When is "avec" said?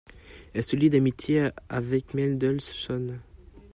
1.69-2.15